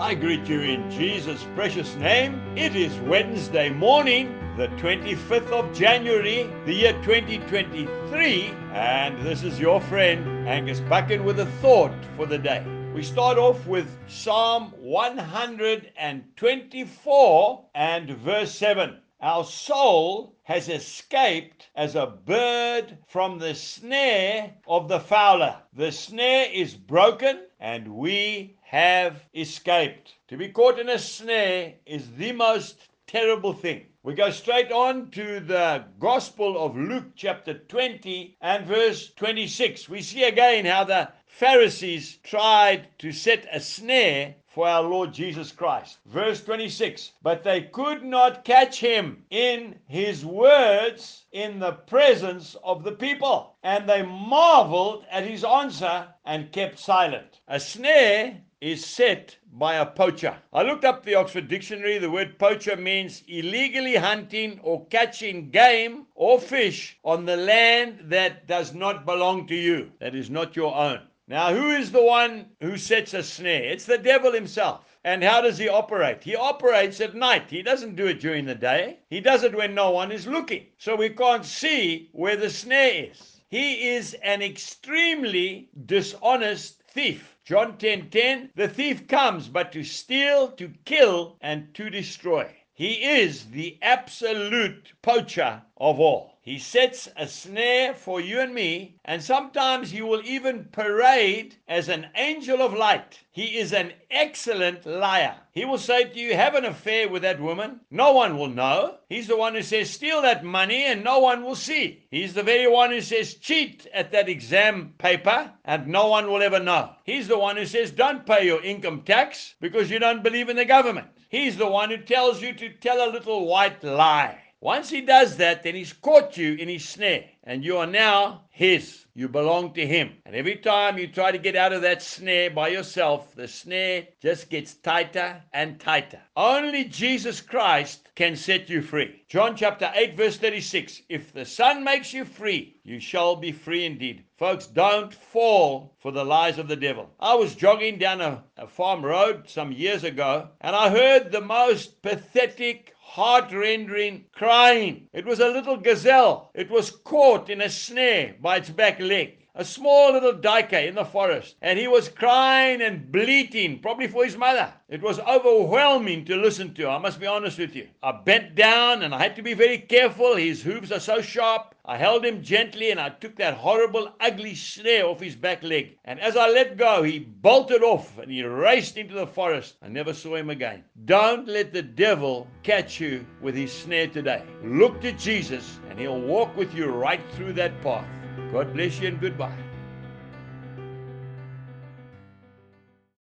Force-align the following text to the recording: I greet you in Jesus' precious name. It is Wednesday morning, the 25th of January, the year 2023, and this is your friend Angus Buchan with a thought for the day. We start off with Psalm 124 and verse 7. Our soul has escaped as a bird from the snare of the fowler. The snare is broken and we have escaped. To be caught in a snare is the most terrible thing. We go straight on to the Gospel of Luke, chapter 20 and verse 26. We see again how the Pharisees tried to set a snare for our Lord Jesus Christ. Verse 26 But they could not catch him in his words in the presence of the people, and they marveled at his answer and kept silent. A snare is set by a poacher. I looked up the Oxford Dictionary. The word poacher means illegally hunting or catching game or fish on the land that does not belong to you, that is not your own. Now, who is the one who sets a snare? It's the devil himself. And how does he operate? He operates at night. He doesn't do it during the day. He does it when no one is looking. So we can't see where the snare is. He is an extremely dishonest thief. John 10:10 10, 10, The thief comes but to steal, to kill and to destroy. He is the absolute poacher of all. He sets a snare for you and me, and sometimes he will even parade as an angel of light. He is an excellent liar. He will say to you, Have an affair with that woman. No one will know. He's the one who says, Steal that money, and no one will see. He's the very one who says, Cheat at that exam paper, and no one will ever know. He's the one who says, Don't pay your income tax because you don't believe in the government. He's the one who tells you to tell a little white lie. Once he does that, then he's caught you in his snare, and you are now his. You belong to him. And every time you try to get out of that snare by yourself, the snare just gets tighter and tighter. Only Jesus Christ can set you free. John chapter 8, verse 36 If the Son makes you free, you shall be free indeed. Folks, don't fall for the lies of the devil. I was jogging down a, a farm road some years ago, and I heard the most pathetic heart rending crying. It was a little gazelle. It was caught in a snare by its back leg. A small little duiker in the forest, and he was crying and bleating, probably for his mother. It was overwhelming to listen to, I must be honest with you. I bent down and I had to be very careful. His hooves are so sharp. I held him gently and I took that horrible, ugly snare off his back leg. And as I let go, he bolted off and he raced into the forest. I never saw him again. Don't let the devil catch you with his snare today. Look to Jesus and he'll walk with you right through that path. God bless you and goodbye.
I 0.00 0.14
greet 0.14 0.48
you 0.48 0.62
in 0.62 0.90
Jesus' 0.90 1.46
precious 1.54 1.94
name. 1.96 2.40
It 2.56 2.74
is 2.74 2.98
Wednesday 3.00 3.68
morning, 3.68 4.34
the 4.56 4.68
25th 4.78 5.52
of 5.52 5.74
January, 5.74 6.48
the 6.64 6.72
year 6.72 6.94
2023, 7.02 8.54
and 8.72 9.22
this 9.26 9.42
is 9.42 9.60
your 9.60 9.78
friend 9.78 10.48
Angus 10.48 10.80
Buchan 10.80 11.22
with 11.22 11.38
a 11.40 11.46
thought 11.60 11.92
for 12.16 12.24
the 12.24 12.38
day. 12.38 12.64
We 12.94 13.02
start 13.02 13.36
off 13.36 13.66
with 13.66 13.94
Psalm 14.08 14.72
124 14.78 17.64
and 17.74 18.08
verse 18.08 18.54
7. 18.54 18.96
Our 19.22 19.44
soul 19.44 20.34
has 20.44 20.70
escaped 20.70 21.68
as 21.74 21.94
a 21.94 22.06
bird 22.06 22.96
from 23.06 23.38
the 23.38 23.54
snare 23.54 24.54
of 24.66 24.88
the 24.88 24.98
fowler. 24.98 25.60
The 25.74 25.92
snare 25.92 26.50
is 26.50 26.74
broken 26.74 27.44
and 27.58 27.96
we 27.96 28.56
have 28.62 29.26
escaped. 29.34 30.14
To 30.28 30.38
be 30.38 30.48
caught 30.48 30.78
in 30.78 30.88
a 30.88 30.98
snare 30.98 31.74
is 31.84 32.10
the 32.12 32.32
most 32.32 32.88
terrible 33.06 33.52
thing. 33.52 33.89
We 34.02 34.14
go 34.14 34.30
straight 34.30 34.72
on 34.72 35.10
to 35.10 35.40
the 35.40 35.84
Gospel 35.98 36.56
of 36.56 36.74
Luke, 36.74 37.12
chapter 37.16 37.52
20 37.52 38.38
and 38.40 38.64
verse 38.64 39.12
26. 39.12 39.90
We 39.90 40.00
see 40.00 40.24
again 40.24 40.64
how 40.64 40.84
the 40.84 41.12
Pharisees 41.26 42.16
tried 42.22 42.98
to 43.00 43.12
set 43.12 43.46
a 43.52 43.60
snare 43.60 44.36
for 44.46 44.66
our 44.66 44.80
Lord 44.82 45.12
Jesus 45.12 45.52
Christ. 45.52 45.98
Verse 46.06 46.42
26 46.42 47.12
But 47.20 47.44
they 47.44 47.60
could 47.60 48.02
not 48.02 48.42
catch 48.42 48.80
him 48.80 49.26
in 49.28 49.78
his 49.86 50.24
words 50.24 51.26
in 51.30 51.58
the 51.58 51.72
presence 51.72 52.56
of 52.64 52.84
the 52.84 52.92
people, 52.92 53.58
and 53.62 53.86
they 53.86 54.00
marveled 54.00 55.04
at 55.10 55.26
his 55.26 55.44
answer 55.44 56.08
and 56.24 56.52
kept 56.52 56.78
silent. 56.78 57.40
A 57.46 57.60
snare 57.60 58.40
is 58.60 58.84
set 58.84 59.36
by 59.54 59.76
a 59.76 59.86
poacher. 59.86 60.36
I 60.52 60.62
looked 60.62 60.84
up 60.84 61.02
the 61.02 61.14
Oxford 61.14 61.48
Dictionary. 61.48 61.98
The 61.98 62.10
word 62.10 62.38
poacher 62.38 62.76
means 62.76 63.22
illegally 63.26 63.96
hunting 63.96 64.60
or 64.62 64.86
catching 64.86 65.50
game 65.50 66.06
or 66.14 66.38
fish 66.38 66.98
on 67.02 67.24
the 67.24 67.36
land 67.36 68.00
that 68.04 68.46
does 68.46 68.74
not 68.74 69.06
belong 69.06 69.46
to 69.46 69.54
you, 69.54 69.92
that 69.98 70.14
is 70.14 70.28
not 70.28 70.56
your 70.56 70.74
own. 70.74 71.00
Now, 71.26 71.54
who 71.54 71.70
is 71.70 71.92
the 71.92 72.02
one 72.02 72.46
who 72.60 72.76
sets 72.76 73.14
a 73.14 73.22
snare? 73.22 73.62
It's 73.62 73.86
the 73.86 73.98
devil 73.98 74.32
himself. 74.32 74.84
And 75.04 75.22
how 75.22 75.40
does 75.40 75.56
he 75.56 75.68
operate? 75.68 76.22
He 76.22 76.36
operates 76.36 77.00
at 77.00 77.14
night. 77.14 77.48
He 77.48 77.62
doesn't 77.62 77.96
do 77.96 78.08
it 78.08 78.20
during 78.20 78.44
the 78.44 78.54
day. 78.54 78.98
He 79.08 79.20
does 79.20 79.44
it 79.44 79.54
when 79.54 79.74
no 79.74 79.90
one 79.90 80.12
is 80.12 80.26
looking. 80.26 80.66
So 80.76 80.96
we 80.96 81.08
can't 81.08 81.46
see 81.46 82.10
where 82.12 82.36
the 82.36 82.50
snare 82.50 83.10
is. 83.10 83.40
He 83.48 83.90
is 83.90 84.14
an 84.22 84.42
extremely 84.42 85.70
dishonest 85.86 86.79
thief. 86.92 87.36
John 87.44 87.78
10:10 87.78 88.10
10, 88.10 88.10
10, 88.10 88.50
The 88.54 88.68
thief 88.68 89.08
comes 89.08 89.48
but 89.48 89.72
to 89.72 89.84
steal, 89.84 90.52
to 90.52 90.72
kill 90.84 91.38
and 91.40 91.74
to 91.74 91.90
destroy. 91.90 92.54
He 92.72 93.02
is 93.02 93.50
the 93.50 93.78
absolute 93.82 94.92
poacher 95.02 95.62
of 95.76 95.98
all. 95.98 96.38
He 96.42 96.58
sets 96.58 97.08
a 97.16 97.28
snare 97.28 97.94
for 97.94 98.20
you 98.20 98.40
and 98.40 98.54
me, 98.54 98.96
and 99.04 99.22
sometimes 99.22 99.90
he 99.90 100.00
will 100.00 100.22
even 100.24 100.64
parade 100.72 101.56
as 101.68 101.90
an 101.90 102.08
angel 102.14 102.62
of 102.62 102.72
light. 102.72 103.20
He 103.30 103.58
is 103.58 103.74
an 103.74 103.92
excellent 104.10 104.86
liar. 104.86 105.36
He 105.52 105.66
will 105.66 105.78
say 105.78 106.04
to 106.04 106.18
you, 106.18 106.34
Have 106.34 106.54
an 106.54 106.64
affair 106.64 107.08
with 107.08 107.20
that 107.22 107.40
woman. 107.40 107.80
No 107.90 108.12
one 108.12 108.38
will 108.38 108.48
know. 108.48 108.96
He's 109.08 109.26
the 109.26 109.36
one 109.36 109.54
who 109.54 109.62
says, 109.62 109.90
Steal 109.90 110.22
that 110.22 110.42
money, 110.42 110.84
and 110.84 111.04
no 111.04 111.18
one 111.18 111.44
will 111.44 111.56
see. 111.56 112.06
He's 112.10 112.32
the 112.32 112.42
very 112.42 112.66
one 112.66 112.90
who 112.90 113.02
says, 113.02 113.34
Cheat 113.34 113.86
at 113.92 114.10
that 114.12 114.28
exam 114.28 114.94
paper, 114.96 115.52
and 115.66 115.86
no 115.86 116.08
one 116.08 116.30
will 116.30 116.42
ever 116.42 116.60
know. 116.60 116.94
He's 117.04 117.28
the 117.28 117.38
one 117.38 117.58
who 117.58 117.66
says, 117.66 117.90
Don't 117.90 118.24
pay 118.24 118.46
your 118.46 118.62
income 118.62 119.02
tax 119.02 119.54
because 119.60 119.90
you 119.90 119.98
don't 119.98 120.22
believe 120.22 120.48
in 120.48 120.56
the 120.56 120.64
government. 120.64 121.08
He's 121.30 121.56
the 121.56 121.68
one 121.68 121.90
who 121.90 121.98
tells 121.98 122.42
you 122.42 122.52
to 122.54 122.68
tell 122.70 123.08
a 123.08 123.12
little 123.12 123.46
white 123.46 123.84
lie. 123.84 124.42
Once 124.60 124.90
he 124.90 125.00
does 125.00 125.36
that, 125.36 125.62
then 125.62 125.76
he's 125.76 125.92
caught 125.92 126.36
you 126.36 126.54
in 126.56 126.68
his 126.68 126.86
snare, 126.86 127.24
and 127.44 127.64
you 127.64 127.78
are 127.78 127.86
now 127.86 128.42
his. 128.50 129.06
You 129.14 129.28
belong 129.28 129.72
to 129.74 129.86
him. 129.86 130.16
And 130.26 130.34
every 130.34 130.56
time 130.56 130.98
you 130.98 131.06
try 131.06 131.30
to 131.30 131.38
get 131.38 131.54
out 131.54 131.72
of 131.72 131.82
that 131.82 132.02
snare 132.02 132.50
by 132.50 132.68
yourself, 132.68 133.34
the 133.36 133.46
snare 133.46 134.08
just 134.20 134.50
gets 134.50 134.74
tighter 134.74 135.42
and 135.52 135.78
tighter. 135.78 136.20
Only 136.36 136.84
Jesus 136.84 137.40
Christ 137.40 138.08
can 138.16 138.34
set 138.34 138.68
you 138.68 138.82
free. 138.82 139.22
John 139.28 139.56
chapter 139.56 139.90
8, 139.94 140.16
verse 140.16 140.36
36 140.36 141.02
If 141.08 141.32
the 141.32 141.44
Son 141.44 141.84
makes 141.84 142.12
you 142.12 142.24
free, 142.24 142.80
you 142.82 142.98
shall 142.98 143.36
be 143.36 143.52
free 143.52 143.86
indeed. 143.86 144.24
Folks, 144.36 144.66
don't 144.66 145.14
fall 145.14 145.94
for 146.00 146.10
the 146.12 146.24
lies 146.24 146.58
of 146.58 146.66
the 146.66 146.76
devil. 146.76 147.10
I 147.20 147.34
was 147.34 147.54
jogging 147.54 147.98
down 147.98 148.20
a, 148.20 148.42
a 148.56 148.66
farm 148.66 149.04
road 149.04 149.48
some 149.48 149.70
years 149.70 150.02
ago, 150.02 150.48
and 150.60 150.74
I 150.74 150.88
heard 150.88 151.30
the 151.30 151.42
most 151.42 152.00
pathetic 152.00 152.94
heart 152.98 153.52
rending 153.52 154.24
crying. 154.32 155.08
It 155.12 155.26
was 155.26 155.40
a 155.40 155.48
little 155.48 155.76
gazelle. 155.76 156.50
It 156.54 156.70
was 156.70 156.90
caught 156.90 157.50
in 157.50 157.60
a 157.60 157.68
snare 157.68 158.36
by 158.40 158.56
its 158.56 158.70
back 158.70 158.98
leg. 158.98 159.48
A 159.52 159.64
small 159.64 160.12
little 160.12 160.34
duiker 160.34 160.86
in 160.86 160.94
the 160.94 161.04
forest, 161.04 161.56
and 161.60 161.76
he 161.76 161.88
was 161.88 162.08
crying 162.08 162.80
and 162.80 163.10
bleating, 163.10 163.80
probably 163.80 164.06
for 164.06 164.24
his 164.24 164.36
mother. 164.36 164.72
It 164.88 165.02
was 165.02 165.18
overwhelming 165.18 166.24
to 166.26 166.36
listen 166.36 166.72
to, 166.74 166.88
I 166.88 166.98
must 166.98 167.18
be 167.18 167.26
honest 167.26 167.58
with 167.58 167.74
you. 167.74 167.88
I 168.00 168.12
bent 168.12 168.54
down 168.54 169.02
and 169.02 169.12
I 169.12 169.18
had 169.18 169.34
to 169.36 169.42
be 169.42 169.54
very 169.54 169.78
careful. 169.78 170.36
His 170.36 170.62
hooves 170.62 170.92
are 170.92 171.00
so 171.00 171.20
sharp. 171.20 171.74
I 171.84 171.96
held 171.96 172.24
him 172.24 172.42
gently 172.42 172.92
and 172.92 173.00
I 173.00 173.08
took 173.08 173.34
that 173.36 173.54
horrible, 173.54 174.14
ugly 174.20 174.54
snare 174.54 175.06
off 175.06 175.20
his 175.20 175.34
back 175.34 175.64
leg. 175.64 175.98
And 176.04 176.20
as 176.20 176.36
I 176.36 176.48
let 176.48 176.76
go, 176.76 177.02
he 177.02 177.18
bolted 177.18 177.82
off 177.82 178.18
and 178.18 178.30
he 178.30 178.44
raced 178.44 178.96
into 178.96 179.14
the 179.14 179.26
forest. 179.26 179.76
I 179.82 179.88
never 179.88 180.14
saw 180.14 180.36
him 180.36 180.50
again. 180.50 180.84
Don't 181.06 181.48
let 181.48 181.72
the 181.72 181.82
devil 181.82 182.46
catch 182.62 183.00
you 183.00 183.26
with 183.40 183.56
his 183.56 183.72
snare 183.72 184.06
today. 184.06 184.44
Look 184.62 185.00
to 185.00 185.10
Jesus 185.12 185.80
and 185.88 185.98
he'll 185.98 186.20
walk 186.20 186.56
with 186.56 186.72
you 186.72 186.86
right 186.86 187.22
through 187.32 187.54
that 187.54 187.80
path. 187.82 188.06
God 188.52 188.72
bless 188.74 189.00
you 189.00 189.08
and 189.08 189.20
goodbye. 189.20 189.69